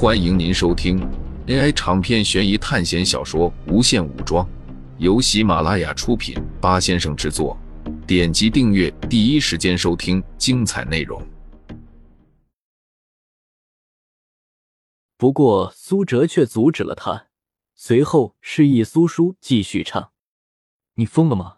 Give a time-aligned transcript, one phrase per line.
[0.00, 1.00] 欢迎您收听
[1.48, 4.46] AI 长篇悬疑探险小说《无限武装》，
[4.98, 7.58] 由喜马拉雅出品，八先生制作。
[8.06, 11.20] 点击订阅，第一时间收听精彩内容。
[15.16, 17.26] 不过苏哲却阻止了他，
[17.74, 20.12] 随后示意苏叔继续唱
[20.94, 21.56] ：“你疯了吗？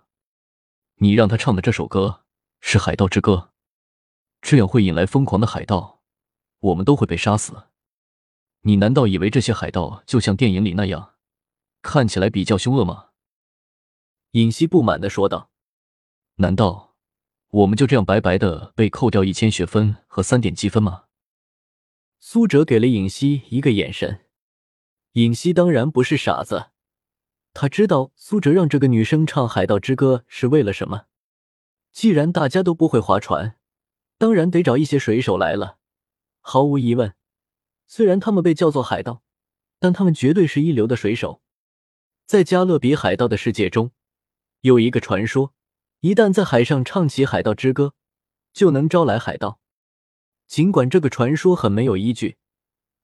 [0.95, 2.23] 你让他唱的这首歌
[2.63, 3.51] 是海盗之歌，
[4.41, 6.01] 这样会引来疯狂的海盗，
[6.61, 7.65] 我们都会被杀死。
[8.63, 11.15] 你难道以为这些海盗就像电影里那样，
[11.83, 13.09] 看起来比较凶恶吗？”
[14.33, 15.51] 尹熙不满的说道。
[16.37, 16.95] 难道
[17.49, 21.05] 我们就这样白白的被扣掉一千学分和三点积分吗？
[22.19, 24.27] 苏哲给了尹熙一个眼神。
[25.15, 26.71] 尹熙当然不是傻子，
[27.53, 31.07] 他知道苏哲让这个女生唱《海盗之歌》是为了什么。
[31.91, 33.57] 既然大家都不会划船，
[34.17, 35.79] 当然得找一些水手来了。
[36.41, 37.15] 毫无疑问，
[37.93, 39.25] 虽然他们被叫做海盗，
[39.81, 41.43] 但他们绝对是一流的水手。
[42.25, 43.91] 在加勒比海盗的世界中，
[44.61, 45.53] 有一个传说。
[45.99, 47.95] 一旦在海上唱起海盗之歌，
[48.53, 49.59] 就能招来海盗。
[50.47, 52.37] 尽管这个传说很没有依据，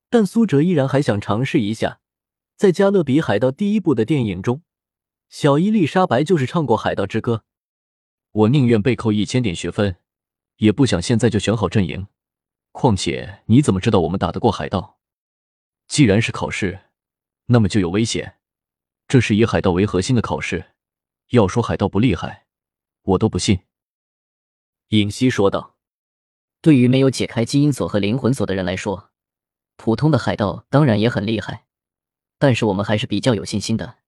[0.09, 1.99] 但苏哲依然还想尝试一下。
[2.57, 4.63] 在《加勒比海盗》第一部的电影中，
[5.29, 7.43] 小伊丽莎白就是唱过海盗之歌。
[8.31, 9.97] 我宁愿被扣一千点学分，
[10.59, 12.07] 也不想现在就选好阵营。
[12.79, 14.99] 况且你怎么知道我们打得过海盗？
[15.89, 16.91] 既然是考试，
[17.47, 18.37] 那么就有危险。
[19.09, 20.73] 这是以海盗为核心的考试，
[21.31, 22.45] 要说海盗不厉害。
[23.01, 23.61] 我都不信。”
[24.89, 25.79] 尹熙说道。
[26.61, 29.11] “对于没有解开基因锁和灵魂锁的人来说，
[29.77, 31.65] 普通的海盗当然也很厉害，
[32.39, 34.01] 但是我们还是比较有信心的。”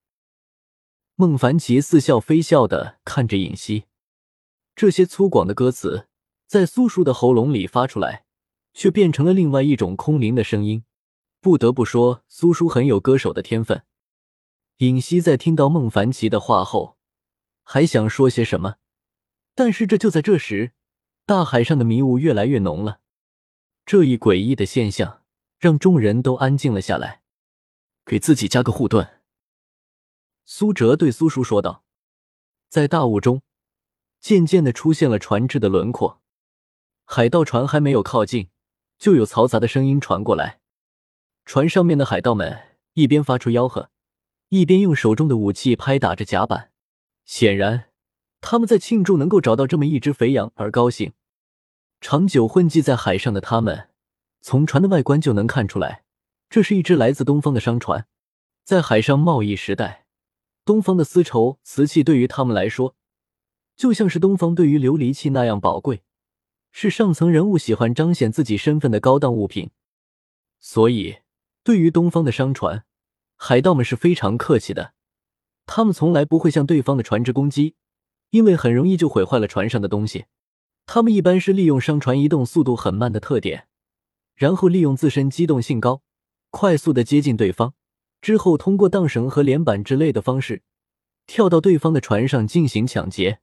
[1.16, 3.84] 孟凡奇似笑非笑的看着尹熙，
[4.77, 6.08] 这些粗犷的歌词
[6.46, 8.27] 在苏叔的喉咙里发出来，
[8.79, 10.84] 却变成了另外一种空灵的声音。
[11.41, 13.83] 不得不说，苏叔很有歌手的天分。
[14.77, 16.97] 尹熙在听到孟凡奇的话后，
[17.65, 18.77] 还想说些什么。
[19.57, 20.75] 但是这就在这时，
[21.27, 23.01] 大海上的迷雾越来越浓了。
[23.85, 25.25] 这一诡异的现象
[25.58, 27.23] 让众人都安静了下来。
[28.07, 29.20] 给自己加个护盾，
[30.45, 31.83] 苏哲对苏叔说道。
[32.69, 33.42] 在大雾中，
[34.20, 36.23] 渐渐的出现了船只的轮廓。
[37.05, 38.51] 海盗船还没有靠近，
[38.98, 40.61] 就有嘈杂的声音传过来。
[41.45, 43.91] 船上面的海盗们一边发出吆喝，
[44.48, 46.70] 一边用手中的武器拍打着甲板，
[47.25, 47.87] 显然。
[48.41, 51.13] 他们在庆祝能够找到这么一只肥羊而高兴。
[52.01, 53.89] 长久混迹在海上的他们，
[54.41, 56.05] 从船的外观就能看出来，
[56.48, 58.07] 这是一只来自东方的商船。
[58.63, 60.07] 在海上贸易时代，
[60.64, 62.95] 东方的丝绸、瓷器对于他们来说，
[63.75, 66.03] 就像是东方对于琉璃器那样宝贵，
[66.70, 69.70] 是上层人物喜欢彰显自己身份的高档物品。
[70.61, 71.18] 所以，
[71.62, 72.84] 对于东方的商船，
[73.36, 74.95] 海盗们是非常客气的，
[75.67, 77.74] 他们从来不会向对方的船只攻击。
[78.30, 80.27] 因为很容易就毁坏了船上的东西，
[80.84, 83.68] 他们一般是利用商船移动速度很慢的特点，
[84.34, 86.02] 然后利用自身机动性高，
[86.51, 87.73] 快速的接近对方，
[88.20, 90.62] 之后通过荡绳和连板之类的方式，
[91.27, 93.40] 跳到对方的船上进行抢劫。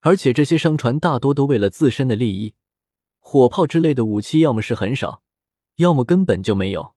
[0.00, 2.54] 而且这些商船大多都为了自身的利益，
[3.24, 5.22] 火炮之类的武器要么是很少，
[5.76, 6.94] 要么根本就没有。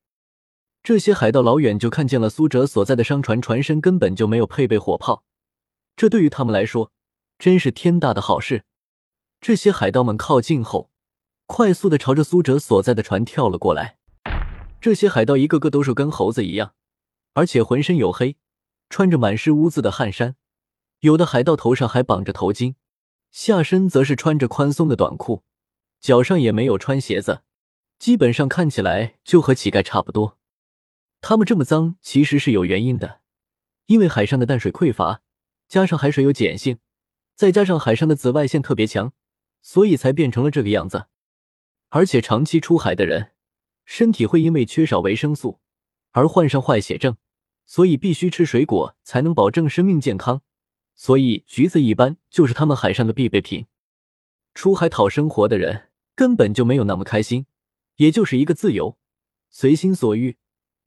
[0.84, 5.24] 这些海盗老远就看见了苏哲所在的商船船身根本就没有配备火炮，
[5.96, 6.92] 这对于他们来说。
[7.38, 8.64] 真是天大的好事！
[9.42, 10.90] 这些海盗们靠近后，
[11.46, 13.98] 快速的朝着苏哲所在的船跳了过来。
[14.80, 16.74] 这些海盗一个个都是跟猴子一样，
[17.34, 18.38] 而且浑身黝黑，
[18.90, 20.38] 穿着满是污渍的汗衫。
[21.02, 22.76] 有的海盗头上还绑着头巾，
[23.32, 25.44] 下身则是穿着宽松的短裤，
[26.06, 27.42] 脚上也没有穿鞋子，
[27.98, 30.38] 基本上看起来就和乞丐差不多。
[31.20, 33.22] 他们这么脏，其实是有原因的，
[33.88, 35.24] 因为海上的淡水匮乏，
[35.68, 36.78] 加上海水有碱性。
[37.34, 39.14] 再加上海上的紫外线特别强，
[39.64, 41.08] 所以才变成了这个样子。
[41.90, 43.32] 而且长期出海的人，
[43.84, 45.60] 身体会因为缺少维生素
[46.12, 47.18] 而患上坏血症，
[47.66, 50.44] 所以必须吃水果才能保证生命健康。
[50.94, 53.66] 所以橘子一般就是他们海上的必备品。
[54.54, 57.46] 出海讨生活的人根本就没有那么开心，
[57.98, 58.98] 也就是一个自由，
[59.50, 60.38] 随心所欲。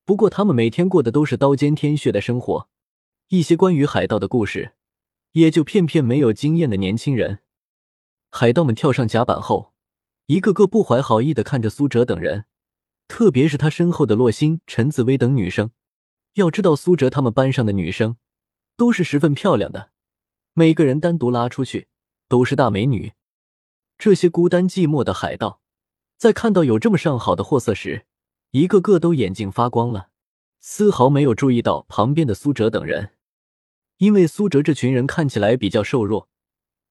[0.04, 2.68] 不过他们每天过的都是刀尖舔血的生活。
[3.28, 4.74] 一些关于海盗的故事。
[5.32, 7.40] 也就骗骗没有经验的年轻人，
[8.30, 9.74] 海盗们跳上甲板后，
[10.26, 12.46] 一个个不怀好意的看着苏哲等人，
[13.06, 15.70] 特别是他身后的洛星、陈紫薇等女生。
[16.34, 18.16] 要知道，苏哲他们班上的女生
[18.74, 19.90] 都是十分漂亮的，
[20.54, 21.88] 每个人单独拉出去
[22.26, 23.12] 都是大美女。
[23.98, 25.60] 这些孤单寂寞的海盗，
[26.16, 28.06] 在看到有这么上好的货色时，
[28.52, 30.10] 一个个都眼睛发光了，
[30.60, 33.16] 丝毫没有注意到旁边的苏哲等人，
[33.96, 36.28] 因为苏哲这群人看起来比较瘦弱，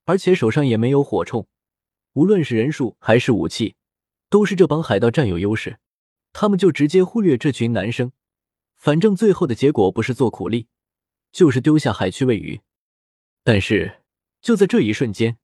[0.04, 1.46] 而且手上也没有火铳，
[2.12, 3.78] 无论是人数还是武器，
[4.30, 5.80] 都是这帮海盗占有优势。
[6.34, 8.12] 他们就直接忽略这群男生，
[8.76, 10.68] 反正最后的结果不是做苦力，
[11.32, 12.60] 就是丢下海去喂鱼。
[13.46, 14.02] 但是
[14.42, 15.38] 就在这一瞬间，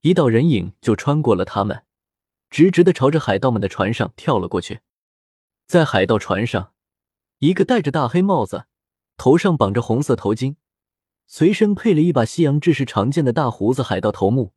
[0.00, 1.84] 一道人影就穿过了他们。
[2.48, 4.80] 直直的朝着海盗们的船上跳了过去，
[5.66, 6.72] 在海盗船上，
[7.38, 8.66] 一个戴着大黑帽子、
[9.16, 10.54] 头上绑着红色头巾、
[11.26, 14.54] 随身配了一把西洋制式长剑的大胡子海盗头目，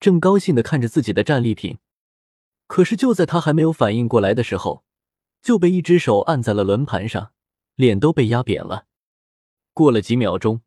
[0.00, 1.78] 正高兴的看着自己的战利品。
[2.66, 4.84] 可是就在他还没有反应过来的时候，
[5.42, 7.32] 就被一只手按在了轮盘上，
[7.74, 8.86] 脸都被压扁了。
[9.74, 10.62] 过了几秒钟，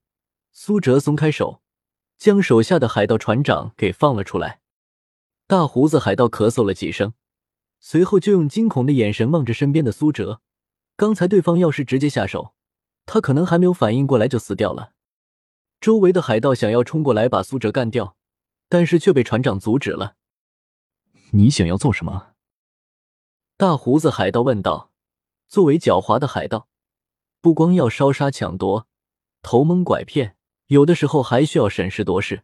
[0.52, 1.61] 苏哲松开手，
[2.21, 4.62] 将手下的海盗船长给放了出来。
[5.47, 7.15] 大胡子海盗咳嗽了几声，
[7.79, 10.39] 随后就用惊恐的眼神望着身边的苏哲。
[10.95, 12.53] 刚才对方要是直接下手，
[13.07, 14.94] 他可能还没有反应过来就死掉了。
[15.79, 18.15] 周围的海盗想要冲过来把苏哲干掉，
[18.69, 20.15] 但是却被船长阻止了。
[21.31, 22.33] 你想要做什么？
[23.57, 24.91] 大胡子海盗问道。
[25.47, 26.67] 作为狡猾的海盗，
[27.41, 28.88] 不光要烧杀抢夺、
[29.41, 30.38] 偷蒙拐骗，
[30.71, 32.44] 有的时候还需要审时度势。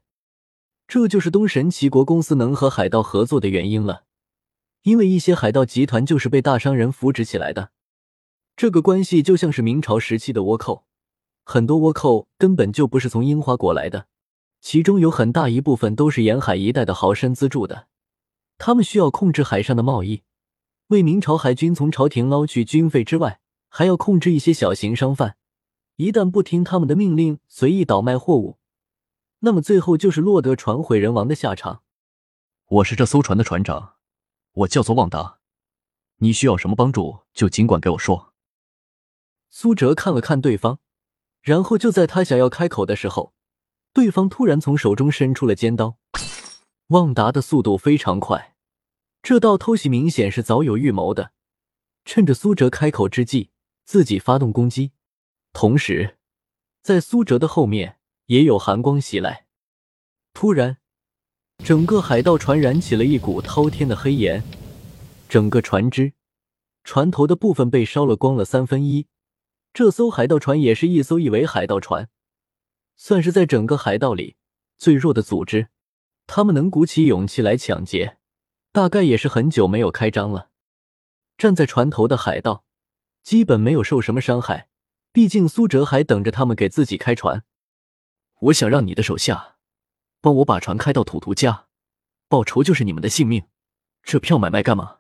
[0.85, 4.03] 这就是东神齐国公司能和海盗合作的原因了，
[4.83, 7.71] 因为一些海盗集团就是被大商人扶植起来的。
[8.57, 10.83] 这个关系就像是明朝时期的倭寇，
[11.45, 14.07] 很多倭寇根本就不是从樱花国来的，
[14.59, 17.87] 其中有很大一部分都是沿海一带的豪绅资助的。
[18.57, 20.23] 他们需要控制海上的贸易，
[20.87, 23.39] 为明朝海军从朝廷捞取军费之外，
[23.69, 25.37] 还要控制一些小型商贩，
[25.97, 28.59] 一旦不听他们的命令，随意倒卖货物。
[29.39, 31.81] 那么最后就是落得船毁人亡的下场。
[32.67, 33.95] 我是这艘船的船长，
[34.51, 35.39] 我叫做旺达。
[36.17, 38.35] 你需要什么帮助就尽管给我说。
[39.49, 40.77] 苏哲看了看对方，
[41.41, 43.33] 然后就在他想要开口的时候，
[43.91, 45.97] 对方突然从手中伸出了尖刀。
[46.89, 48.55] 旺达的速度非常快，
[49.23, 51.31] 这道偷袭明显是早有预谋的，
[52.05, 53.49] 趁着苏哲开口之际，
[53.83, 54.91] 自己发动攻击。
[55.59, 56.19] 同时，
[56.83, 57.97] 在苏哲的后面。
[58.27, 59.47] 也有寒光袭来，
[60.33, 60.77] 突然，
[61.63, 64.43] 整个海盗船燃起了一股滔天的黑炎，
[65.27, 66.11] 整个船只、
[66.83, 69.07] 船头的部分被烧了光了三分一。
[69.73, 72.09] 这艘海盗船也是一艘一维海盗船，
[72.97, 74.35] 算是在整个海盗里
[74.77, 75.69] 最弱的组织。
[76.27, 78.17] 他们能鼓起勇气来抢劫，
[78.73, 80.49] 大概也是很久没有开张了。
[81.37, 82.65] 站在船头的海盗
[83.23, 84.67] 基本没有受什么伤害，
[85.17, 87.43] 毕竟苏哲还等着他们给自己开船。
[88.41, 89.57] 我想让你的手下
[90.21, 91.65] 帮我把船开到土图家，
[92.27, 93.47] 报仇就是你们的性命。
[94.03, 94.99] 这票买卖干嘛？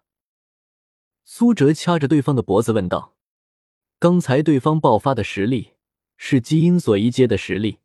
[1.23, 3.15] 苏哲掐着对方的脖子问道。
[3.99, 5.73] 刚才对方爆发的实力
[6.15, 7.77] 是基因锁一阶的实力，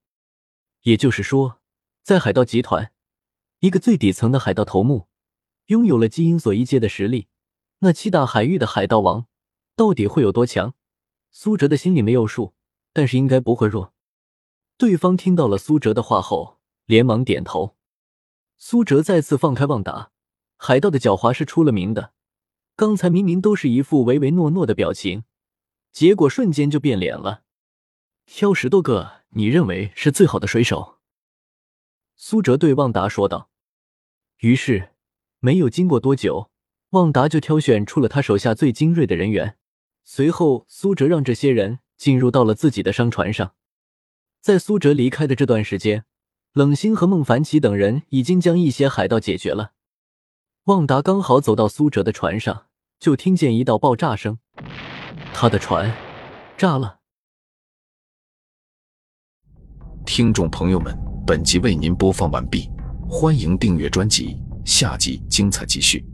[0.85, 1.61] 也就是说，
[2.03, 2.95] 在海盗集团，
[3.59, 5.07] 一个最底层的海盗头目
[5.67, 7.29] 拥有了基因锁一阶的实力，
[7.81, 9.27] 那七大海域的海盗王
[9.77, 10.75] 到底会有多强？
[11.35, 12.53] 苏哲的心里没有数，
[12.93, 13.95] 但是应该不会弱。
[14.77, 17.75] 对方听到了苏哲的话后，连忙点头。
[18.59, 20.13] 苏哲再次放开旺达，
[20.59, 22.13] 海盗的狡猾是出了名的。
[22.77, 25.25] 刚才明明都是一副唯唯诺诺的表情，
[25.91, 27.45] 结果瞬间就变脸了。
[28.27, 30.99] 挑十多个你认为是最好的水手，
[32.15, 33.49] 苏哲对旺达说道。
[34.41, 34.91] 于是，
[35.41, 36.51] 没有经过多久，
[36.91, 39.57] 旺达就挑选出了他手下最精锐的人员。
[40.05, 43.55] 随后，苏哲让这些人进入到了自己的商船上。
[44.41, 46.05] 在苏哲离开的这段时间，
[46.53, 49.73] 冷星和孟凡奇等人已经将一些海盗解决了。
[50.65, 52.67] 旺达刚好走到苏哲的船上，
[52.99, 54.39] 就听见一道爆炸声，
[55.33, 55.93] 他的船
[56.57, 56.99] 炸了。
[60.05, 62.69] 听众朋友们，本集为您播放完毕，
[63.09, 66.12] 欢迎订阅专辑，下集精彩继续。